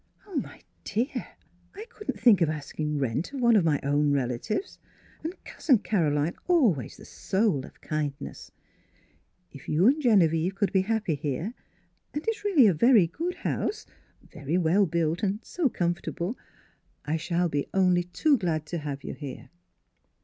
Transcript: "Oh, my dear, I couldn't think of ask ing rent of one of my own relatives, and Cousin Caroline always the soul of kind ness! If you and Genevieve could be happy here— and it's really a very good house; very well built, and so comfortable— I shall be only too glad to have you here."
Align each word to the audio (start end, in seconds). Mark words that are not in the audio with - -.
"Oh, 0.27 0.33
my 0.35 0.63
dear, 0.83 1.27
I 1.75 1.85
couldn't 1.89 2.19
think 2.19 2.41
of 2.41 2.49
ask 2.49 2.79
ing 2.79 2.97
rent 2.97 3.33
of 3.33 3.39
one 3.39 3.55
of 3.55 3.63
my 3.63 3.79
own 3.83 4.11
relatives, 4.11 4.79
and 5.23 5.35
Cousin 5.43 5.77
Caroline 5.77 6.33
always 6.47 6.97
the 6.97 7.05
soul 7.05 7.63
of 7.67 7.79
kind 7.81 8.13
ness! 8.19 8.49
If 9.51 9.69
you 9.69 9.85
and 9.85 10.01
Genevieve 10.01 10.55
could 10.55 10.73
be 10.73 10.81
happy 10.81 11.13
here— 11.13 11.53
and 12.15 12.27
it's 12.27 12.43
really 12.43 12.65
a 12.65 12.73
very 12.73 13.05
good 13.05 13.35
house; 13.35 13.85
very 14.27 14.57
well 14.57 14.87
built, 14.87 15.21
and 15.21 15.45
so 15.45 15.69
comfortable— 15.69 16.35
I 17.05 17.15
shall 17.15 17.47
be 17.47 17.67
only 17.71 18.01
too 18.05 18.39
glad 18.39 18.65
to 18.73 18.79
have 18.79 19.03
you 19.03 19.13
here." 19.13 19.51